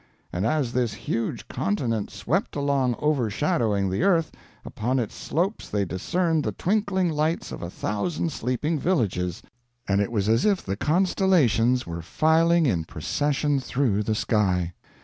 [0.33, 4.31] And as this huge continent swept along overshadowing the earth,
[4.65, 9.43] upon its slopes they discerned the twinkling lights of a thousand sleeping villages,
[9.87, 14.73] and it was as if the constellations were filing in procession through the sky.